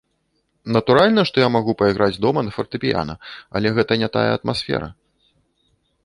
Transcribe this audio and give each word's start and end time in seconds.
Натуральна, 0.75 1.21
што 1.29 1.37
я 1.41 1.49
магу 1.55 1.75
пайграць 1.81 2.21
дома 2.25 2.41
на 2.47 2.51
фартэпіяна, 2.55 3.13
але 3.59 3.67
гэта 3.75 3.99
не 4.05 4.09
тая 4.17 4.25
атмасфера. 4.39 4.87